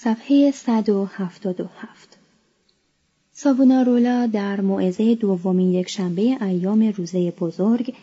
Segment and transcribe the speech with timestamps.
[0.00, 2.18] صفحه 177
[3.32, 7.94] ساوونارولا در موعظه دومین یکشنبه ایام روزه بزرگ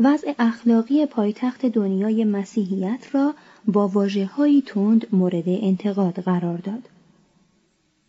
[0.00, 3.34] وضع اخلاقی پایتخت دنیای مسیحیت را
[3.66, 6.88] با واژههایی تند مورد انتقاد قرار داد.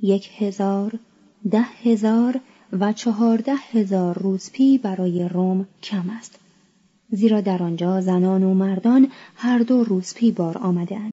[0.02, 1.00] یک هزار،
[1.52, 2.40] ده هزار
[2.80, 6.40] و چهارده هزار روزپی برای روم کم است.
[7.10, 11.13] زیرا در آنجا زنان و مردان هر دو روزپی بار آمدند.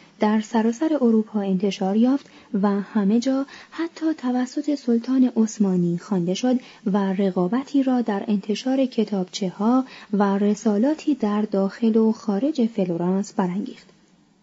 [0.21, 2.25] در سراسر اروپا انتشار یافت
[2.61, 9.49] و همه جا حتی توسط سلطان عثمانی خوانده شد و رقابتی را در انتشار کتابچه
[9.49, 13.87] ها و رسالاتی در داخل و خارج فلورانس برانگیخت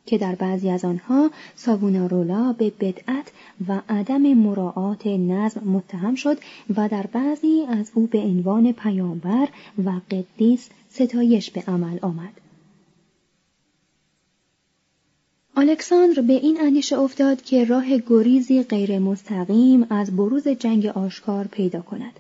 [0.07, 3.33] که در بعضی از آنها ساوونارولا به بدعت
[3.69, 6.39] و عدم مراعات نظم متهم شد
[6.77, 9.49] و در بعضی از او به عنوان پیامبر
[9.85, 12.48] و قدیس ستایش به عمل آمد.
[15.59, 21.81] الکساندر به این اندیشه افتاد که راه گریزی غیر مستقیم از بروز جنگ آشکار پیدا
[21.81, 22.13] کند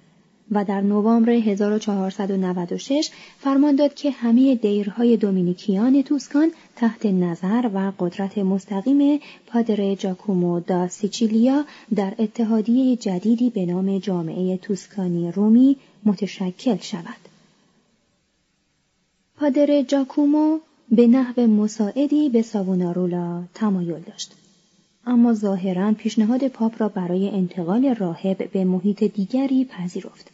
[0.53, 8.38] و در نوامبر 1496 فرمان داد که همه دیرهای دومینیکیان توسکان تحت نظر و قدرت
[8.38, 17.28] مستقیم پادر جاکومو دا سیچیلیا در اتحادیه جدیدی به نام جامعه توسکانی رومی متشکل شود.
[19.37, 20.59] پادر جاکومو
[20.91, 24.35] به نحو مساعدی به ساوونارولا تمایل داشت.
[25.06, 30.31] اما ظاهرا پیشنهاد پاپ را برای انتقال راهب به محیط دیگری پذیرفت.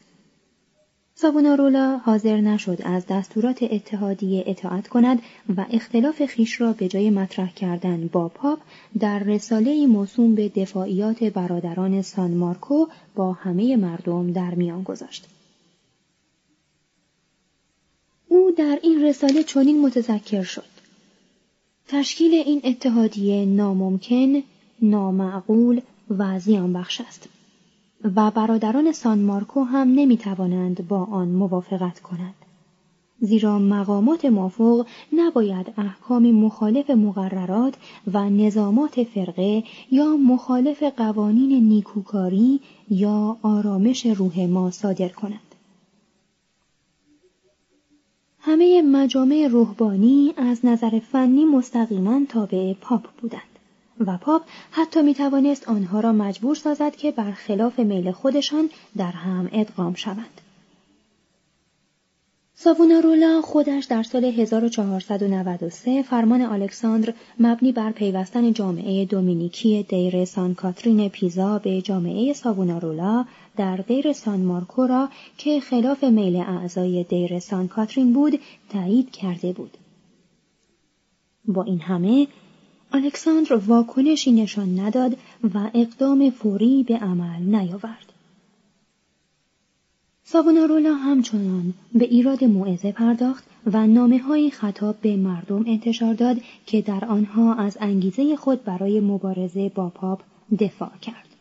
[1.14, 5.22] ساوونارولا حاضر نشد از دستورات اتحادیه اطاعت کند
[5.56, 8.58] و اختلاف خیش را به جای مطرح کردن با پاپ
[8.98, 15.26] در رساله موسوم به دفاعیات برادران سان مارکو با همه مردم در میان گذاشت.
[18.34, 20.64] او در این رساله چنین متذکر شد.
[21.88, 24.42] تشکیل این اتحادیه ناممکن،
[24.82, 25.80] نامعقول
[26.18, 27.28] و زیان بخش است.
[28.16, 32.34] و برادران سان مارکو هم نمی توانند با آن موافقت کنند.
[33.20, 37.74] زیرا مقامات مافوق نباید احکام مخالف مقررات
[38.12, 42.60] و نظامات فرقه یا مخالف قوانین نیکوکاری
[42.90, 45.53] یا آرامش روح ما صادر کنند.
[48.46, 53.58] همه مجامع روحانی از نظر فنی مستقیما تابع پاپ بودند
[54.06, 59.48] و پاپ حتی می توانست آنها را مجبور سازد که برخلاف میل خودشان در هم
[59.52, 60.40] ادغام شوند.
[62.54, 71.08] ساوونارولا خودش در سال 1493 فرمان الکساندر مبنی بر پیوستن جامعه دومینیکی دیر سان کاترین
[71.08, 73.24] پیزا به جامعه ساوونارولا
[73.56, 75.08] در دیر سان مارکو را
[75.38, 79.76] که خلاف میل اعضای دیر سان کاترین بود تایید کرده بود.
[81.44, 82.26] با این همه
[82.92, 85.16] الکساندر واکنشی نشان نداد
[85.54, 88.12] و اقدام فوری به عمل نیاورد.
[90.24, 96.36] ساوونارولا همچنان به ایراد موعظه پرداخت و نامه های خطاب به مردم انتشار داد
[96.66, 100.20] که در آنها از انگیزه خود برای مبارزه با پاپ
[100.60, 101.33] دفاع کرد.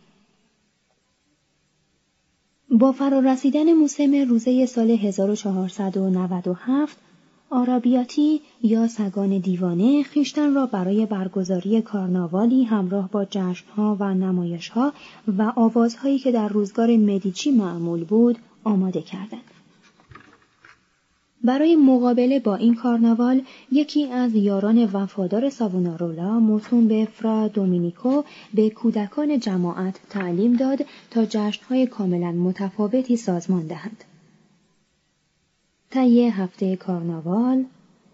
[2.80, 6.98] با فرارسیدن موسم روزه سال 1497
[7.50, 14.94] آرابیاتی یا سگان دیوانه خیشتن را برای برگزاری کارناوالی همراه با جشنها و نمایشها
[15.38, 19.53] و آوازهایی که در روزگار مدیچی معمول بود آماده کردند.
[21.44, 23.42] برای مقابله با این کارناوال
[23.72, 28.24] یکی از یاران وفادار ساوونارولا موسوم به فرا دومینیکو
[28.54, 34.04] به کودکان جماعت تعلیم داد تا جشنهای کاملا متفاوتی سازمان دهند.
[35.90, 37.64] طی هفته کارناوال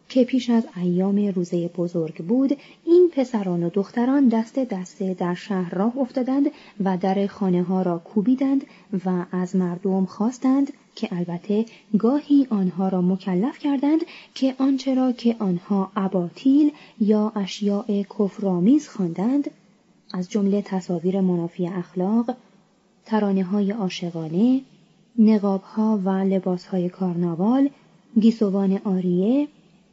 [0.10, 5.76] که پیش از ایام روزه بزرگ بود این پسران و دختران دست دسته در شهر
[5.76, 6.52] راه افتادند
[6.84, 8.64] و در خانه ها را کوبیدند
[9.06, 11.66] و از مردم خواستند که البته
[11.98, 14.00] گاهی آنها را مکلف کردند
[14.36, 19.52] که آنچه را که آنها اباطیل یا اشیاء کفرآمیز خواندند.
[20.14, 22.36] از جمله تصاویر منافی اخلاق
[23.06, 24.62] ترانه های عاشقانه
[25.20, 27.70] نقاب ها و لباس های کارناوال
[28.20, 29.48] گیسوان آریه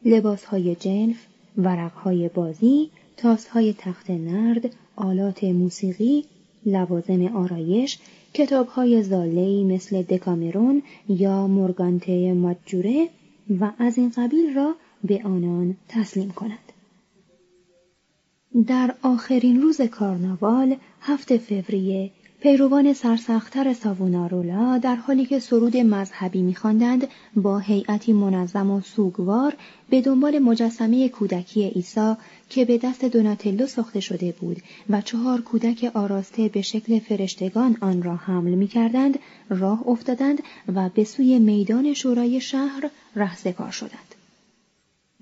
[0.04, 1.16] لباس های جنف،
[1.58, 6.24] ورق های بازی، تاس های تخت نرد، آلات موسیقی،
[6.66, 7.98] لوازم آرایش،
[8.36, 13.08] کتاب های زالهی مثل دکامرون یا مورگانته ماجوره
[13.60, 14.74] و از این قبیل را
[15.04, 16.72] به آنان تسلیم کند.
[18.66, 22.10] در آخرین روز کارناوال هفته فوریه
[22.40, 29.56] پیروان سرسختتر ساوونارولا در حالی که سرود مذهبی میخواندند با هیئتی منظم و سوگوار
[29.90, 32.14] به دنبال مجسمه کودکی عیسی
[32.50, 34.56] که به دست دوناتلو ساخته شده بود
[34.90, 39.18] و چهار کودک آراسته به شکل فرشتگان آن را حمل می‌کردند
[39.50, 40.42] راه افتادند
[40.74, 44.15] و به سوی میدان شورای شهر رهسپار شدند.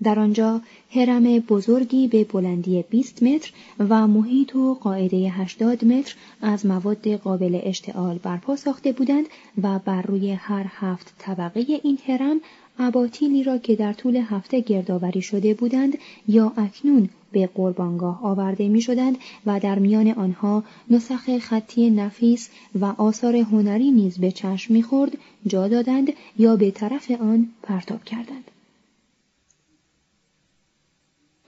[0.04, 0.60] در آنجا
[0.90, 7.60] هرم بزرگی به بلندی 20 متر و محیط و قاعده 80 متر از مواد قابل
[7.62, 9.26] اشتعال برپا ساخته بودند
[9.62, 12.40] و بر روی هر هفت طبقه این هرم
[12.78, 15.98] اباطیلی را که در طول هفته گردآوری شده بودند
[16.28, 22.48] یا اکنون به قربانگاه آورده می شدند و در میان آنها نسخ خطی نفیس
[22.80, 28.50] و آثار هنری نیز به چشم می‌خورد جا دادند یا به طرف آن پرتاب کردند.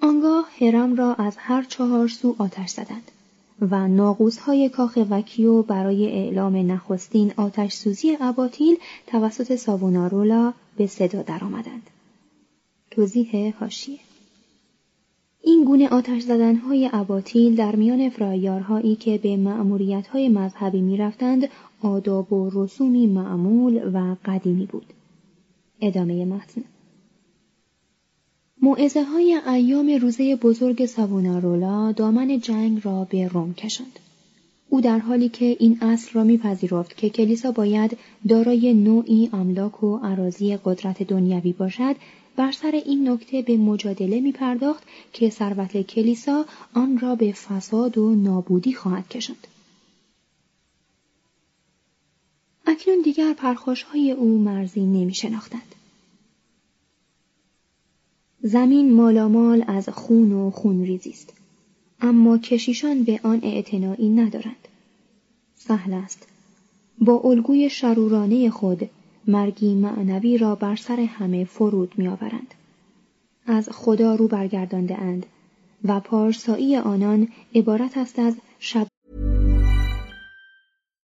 [0.02, 3.11] آنگاه هرم را از هر چهار سو آتش زدند
[3.61, 3.88] و
[4.47, 11.90] های کاخ وکیو برای اعلام نخستین آتش سوزی اباطیل توسط ساوونارولا به صدا درآمدند.
[12.90, 13.99] توضیح هاشیه
[15.42, 19.37] این گونه آتش زدنهای اباطیل در میان فرایارهایی که به
[20.12, 21.49] های مذهبی می‌رفتند
[21.82, 24.87] آداب و رسومی معمول و قدیمی بود.
[25.80, 26.64] ادامه متن
[28.66, 33.99] معزه های ایام روزه بزرگ سوونارولا دامن جنگ را به روم کشند.
[34.68, 39.96] او در حالی که این اصل را میپذیرفت که کلیسا باید دارای نوعی املاک و
[39.96, 41.96] عراضی قدرت دنیوی باشد
[42.37, 44.82] بر سر این نکته به مجادله می پرداخت
[45.12, 46.44] که ثروت کلیسا
[46.75, 49.46] آن را به فساد و نابودی خواهد کشند.
[52.66, 55.75] اکنون دیگر پرخوش های او مرزی نمی شناختند.
[58.46, 61.32] زمین مالامال از خون و خونریزی است.
[62.00, 64.68] اما کشیشان به آن اعتنایی ندارند.
[65.54, 66.28] سهل است.
[66.98, 68.90] با الگوی شرورانه خود
[69.26, 72.54] مرگی معنوی را بر سر همه فرود میآورند.
[73.46, 75.26] از خدا رو برگردانده اند
[75.84, 78.86] و پارسایی آنان عبارت است از شب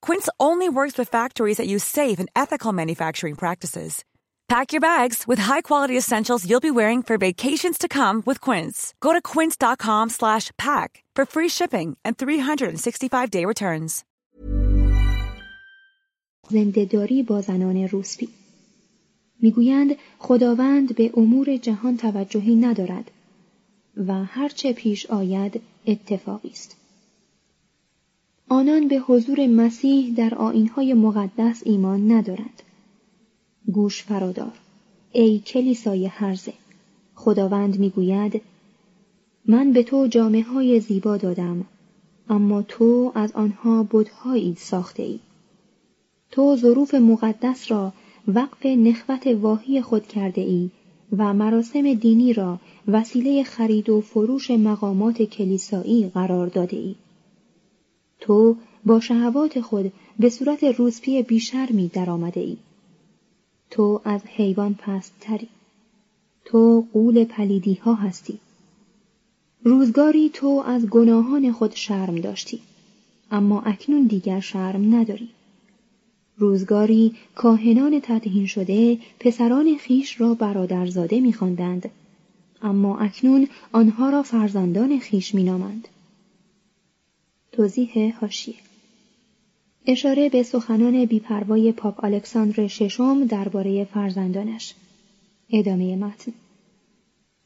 [0.00, 4.04] Quince only works with factories that use safe and ethical manufacturing practices.
[4.48, 8.94] Pack your bags with high-quality essentials you'll be wearing for vacations to come with Quince.
[9.00, 14.04] Go to quince.com/pack for free shipping and 365-day returns.
[16.50, 18.28] زندهداری با زنان روسپی
[19.40, 23.10] میگویند خداوند به امور جهان توجهی ندارد
[24.06, 26.76] و هرچه پیش آید اتفاقی است.
[28.51, 32.63] آنان به حضور مسیح در آینهای مقدس ایمان ندارند.
[33.71, 34.51] گوش فرادار.
[35.11, 36.53] ای کلیسای هرزه.
[37.15, 38.41] خداوند می‌گوید
[39.45, 41.65] من به تو جامعه های زیبا دادم
[42.29, 45.19] اما تو از آنها بودهایی ساخته ای.
[46.31, 47.93] تو ظروف مقدس را
[48.27, 50.69] وقف نخوت واهی خود کرده ای
[51.17, 56.95] و مراسم دینی را وسیله خرید و فروش مقامات کلیسایی قرار داده ای.
[58.21, 62.57] تو با شهوات خود به صورت روزپی بیشرمی در آمده ای.
[63.69, 65.47] تو از حیوان پست تری.
[66.45, 68.39] تو قول پلیدی ها هستی.
[69.63, 72.59] روزگاری تو از گناهان خود شرم داشتی.
[73.31, 75.29] اما اکنون دیگر شرم نداری.
[76.37, 81.89] روزگاری کاهنان تدهین شده پسران خیش را برادرزاده میخواندند
[82.61, 85.87] اما اکنون آنها را فرزندان خیش مینامند
[87.61, 88.55] توضیح هاشیه
[89.85, 94.73] اشاره به سخنان بیپروای پاپ الکساندر ششم درباره فرزندانش
[95.49, 96.33] ادامه متن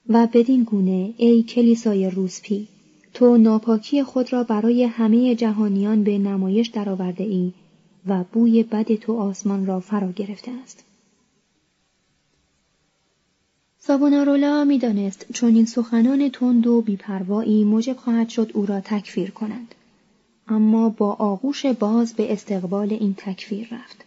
[0.10, 2.68] و بدین گونه ای کلیسای روسپی
[3.14, 7.52] تو ناپاکی خود را برای همه جهانیان به نمایش درآورده ای
[8.08, 10.84] و بوی بد تو آسمان را فرا گرفته است.
[13.80, 19.76] سابونارولا می‌دانست چون این سخنان تند و بیپروایی موجب خواهد شد او را تکفیر کنند.
[20.48, 24.06] اما با آغوش باز به استقبال این تکفیر رفت.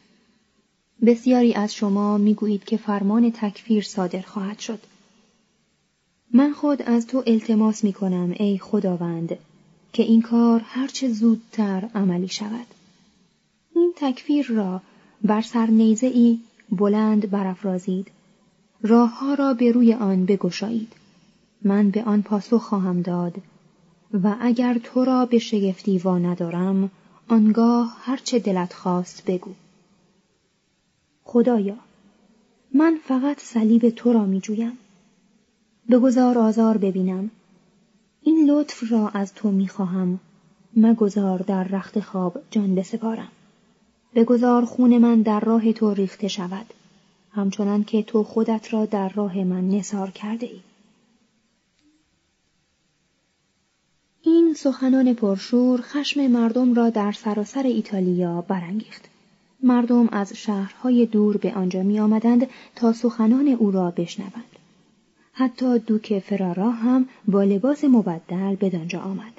[1.06, 4.78] بسیاری از شما می‌گویید که فرمان تکفیر صادر خواهد شد.
[6.34, 9.36] من خود از تو التماس می کنم ای خداوند
[9.92, 12.66] که این کار هرچه زودتر عملی شود.
[13.74, 14.82] این تکفیر را
[15.22, 16.38] بر سرنیزه ای
[16.70, 18.10] بلند برافرازید.
[18.82, 20.92] راه را به روی آن بگشایید.
[21.62, 23.34] من به آن پاسخ خواهم داد
[24.12, 26.90] و اگر تو را به شگفتی وا ندارم
[27.28, 29.50] آنگاه هرچه دلت خواست بگو.
[31.24, 31.76] خدایا
[32.74, 34.78] من فقط صلیب تو را می جویم.
[35.90, 37.30] بگذار آزار ببینم.
[38.22, 40.20] این لطف را از تو می خواهم.
[40.76, 43.28] مگذار در رخت خواب جان بسپارم.
[44.14, 46.66] بگذار خون من در راه تو ریخته شود
[47.30, 50.60] همچنان که تو خودت را در راه من نثار کرده ای.
[54.22, 59.04] این سخنان پرشور خشم مردم را در سراسر ایتالیا برانگیخت.
[59.62, 62.46] مردم از شهرهای دور به آنجا می آمدند
[62.76, 64.58] تا سخنان او را بشنوند.
[65.32, 69.32] حتی دوک فرارا هم با لباس مبدل بدانجا آمد.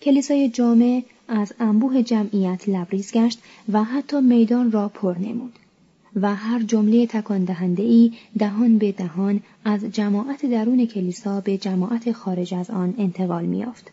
[0.00, 5.58] کلیسای جامع از انبوه جمعیت لبریز گشت و حتی میدان را پر نمود
[6.16, 12.12] و هر جمله تکان دهنده ای دهان به دهان از جماعت درون کلیسا به جماعت
[12.12, 13.90] خارج از آن انتقال میافت.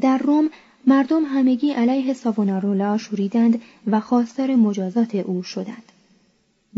[0.00, 0.50] در روم
[0.86, 5.92] مردم همگی علیه ساوونارولا شوریدند و خواستار مجازات او شدند.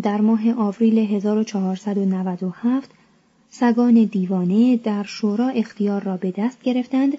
[0.03, 2.91] در ماه آوریل 1497
[3.51, 7.19] سگان دیوانه در شورا اختیار را به دست گرفتند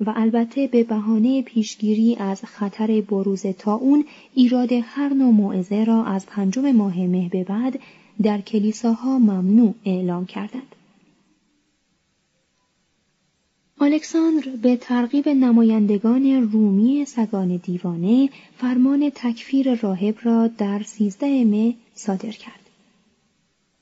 [0.00, 4.04] و البته به بهانه پیشگیری از خطر بروز اون
[4.34, 7.78] ایراد هر نوع موعظه را از پنجم ماه مه به بعد
[8.22, 10.74] در کلیساها ممنوع اعلام کردند.
[13.84, 22.30] الکساندر به ترغیب نمایندگان رومی سگان دیوانه فرمان تکفیر راهب را در سیزده مه صادر
[22.30, 22.60] کرد.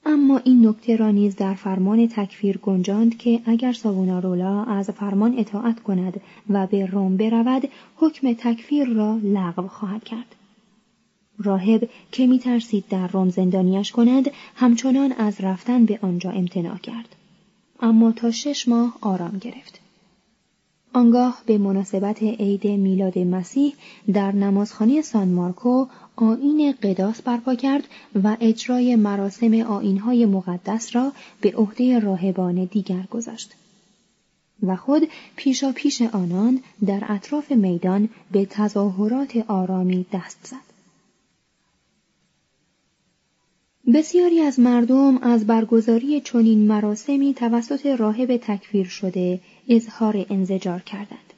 [0.07, 5.83] اما این نکته را نیز در فرمان تکفیر گنجاند که اگر ساوونارولا از فرمان اطاعت
[5.83, 10.35] کند و به روم برود حکم تکفیر را لغو خواهد کرد.
[11.39, 17.17] راهب که می ترسید در روم زندانیش کند همچنان از رفتن به آنجا امتناع کرد.
[17.81, 19.82] اما تا شش ماه آرام گرفت.
[20.95, 23.75] آنگاه به مناسبت عید میلاد مسیح
[24.13, 27.85] در نمازخانه سان مارکو آین قداس برپا کرد
[28.25, 33.55] و اجرای مراسم آینهای مقدس را به عهده راهبان دیگر گذاشت.
[34.63, 40.73] و خود پیشا پیش آنان در اطراف میدان به تظاهرات آرامی دست زد.
[43.95, 49.41] بسیاری از مردم از برگزاری چنین مراسمی توسط راهب تکفیر شده
[49.77, 51.33] اظهار انزجار کردند.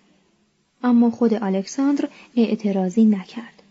[0.82, 3.62] اما خود الکساندر اعتراضی نکرد.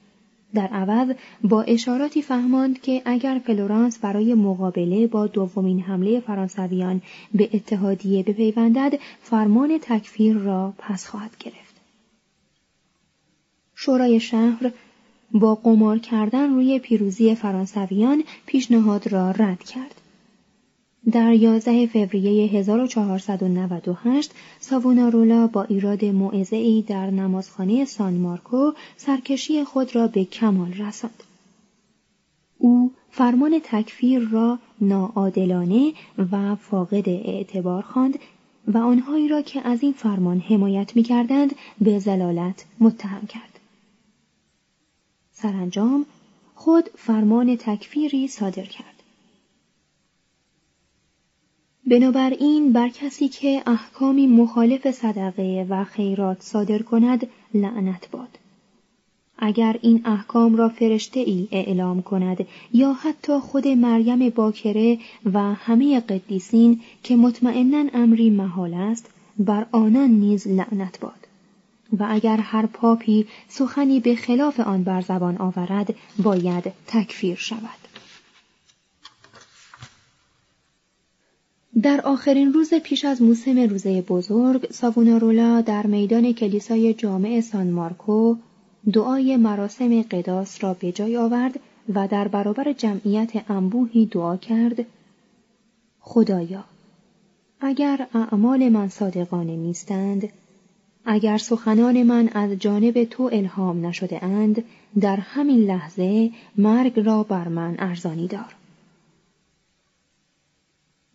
[0.53, 7.01] در عوض با اشاراتی فهماند که اگر فلورانس برای مقابله با دومین حمله فرانسویان
[7.33, 11.75] به اتحادیه بپیوندد فرمان تکفیر را پس خواهد گرفت.
[13.75, 14.71] شورای شهر
[15.31, 20.01] با قمار کردن روی پیروزی فرانسویان پیشنهاد را رد کرد.
[21.11, 29.95] در 11 فوریه 1498 ساوونارولا با ایراد موعظه ای در نمازخانه سان مارکو سرکشی خود
[29.95, 31.23] را به کمال رساند.
[32.57, 35.93] او فرمان تکفیر را ناعادلانه
[36.31, 38.19] و فاقد اعتبار خواند
[38.67, 43.59] و آنهایی را که از این فرمان حمایت می کردند به زلالت متهم کرد.
[45.31, 46.05] سرانجام
[46.55, 48.92] خود فرمان تکفیری صادر کرد.
[51.87, 58.39] بنابراین بر کسی که احکامی مخالف صدقه و خیرات صادر کند لعنت باد.
[59.37, 64.99] اگر این احکام را فرشته ای اعلام کند یا حتی خود مریم باکره
[65.33, 71.27] و همه قدیسین که مطمئنا امری محال است بر آنان نیز لعنت باد
[71.99, 77.82] و اگر هر پاپی سخنی به خلاف آن بر زبان آورد باید تکفیر شود
[81.81, 88.35] در آخرین روز پیش از موسم روزه بزرگ ساوونارولا در میدان کلیسای جامع سان مارکو
[88.93, 91.59] دعای مراسم قداس را به جای آورد
[91.95, 94.85] و در برابر جمعیت انبوهی دعا کرد
[95.99, 96.63] خدایا
[97.61, 100.29] اگر اعمال من صادقانه نیستند
[101.05, 104.63] اگر سخنان من از جانب تو الهام نشده اند
[104.99, 108.55] در همین لحظه مرگ را بر من ارزانی دار.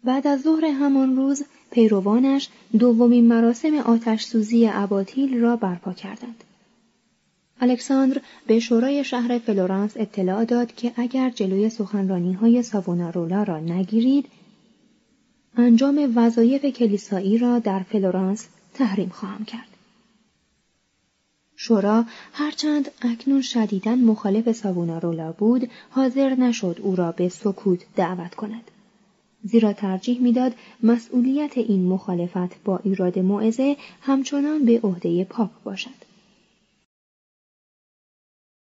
[0.09, 6.44] بعد از ظهر همان روز پیروانش دومین مراسم آتش سوزی اباطیل را برپا کردند.
[7.61, 14.27] الکساندر به شورای شهر فلورانس اطلاع داد که اگر جلوی سخنرانی های ساوونارولا را نگیرید،
[15.57, 19.68] انجام وظایف کلیسایی را در فلورانس تحریم خواهم کرد.
[21.57, 28.71] شورا هرچند اکنون شدیداً مخالف ساوونارولا بود، حاضر نشد او را به سکوت دعوت کند.
[29.44, 36.08] زیرا ترجیح می‌داد مسئولیت این مخالفت با ایراد موعظه همچنان به عهده پاپ باشد.